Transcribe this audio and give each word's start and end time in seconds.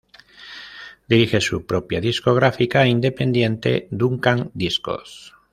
Dirige 1.07 1.39
su 1.41 1.63
propia 1.67 2.01
discográfica 2.01 2.87
independiente, 2.87 3.87
"Duncan 3.91 4.49
Discos". 4.55 5.35